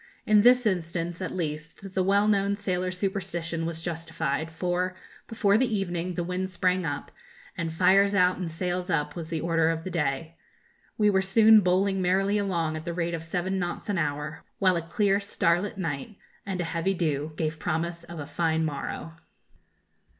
In 0.25 0.41
this 0.41 0.65
instance, 0.65 1.21
at 1.21 1.29
least, 1.35 1.93
the 1.93 2.01
well 2.01 2.27
known 2.27 2.55
sailor's 2.55 2.97
superstition 2.97 3.67
was 3.67 3.83
justified; 3.83 4.49
for, 4.49 4.95
before 5.27 5.59
the 5.59 5.71
evening, 5.77 6.15
the 6.15 6.23
wind 6.23 6.49
sprang 6.49 6.87
up, 6.87 7.11
and 7.55 7.71
'fires 7.71 8.15
out 8.15 8.39
and 8.39 8.51
sails 8.51 8.89
up' 8.89 9.15
was 9.15 9.29
the 9.29 9.41
order 9.41 9.69
of 9.69 9.83
the 9.83 9.91
day. 9.91 10.35
We 10.97 11.11
were 11.11 11.21
soon 11.21 11.59
bowling 11.59 12.01
merrily 12.01 12.39
along 12.39 12.77
at 12.77 12.83
the 12.85 12.93
rate 12.95 13.13
of 13.13 13.21
seven 13.21 13.59
knots 13.59 13.89
an 13.89 13.99
hour, 13.99 14.43
while 14.57 14.75
a 14.75 14.81
clear 14.81 15.19
starlight 15.19 15.77
night 15.77 16.17
and 16.47 16.59
a 16.59 16.63
heavy 16.63 16.95
dew 16.95 17.33
gave 17.35 17.59
promise 17.59 18.03
of 18.05 18.19
a 18.19 18.25
fine 18.25 18.65
morrow. 18.65 19.13